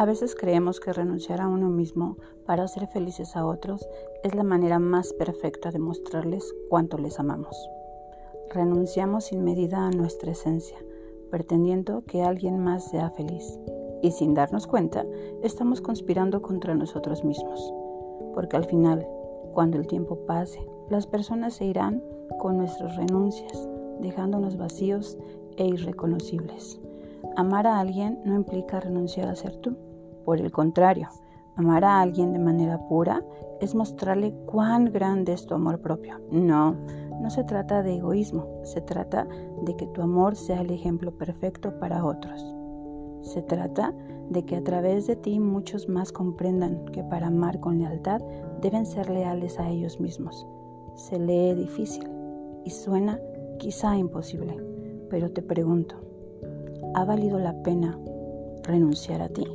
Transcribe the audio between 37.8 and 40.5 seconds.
de egoísmo, se trata de que tu amor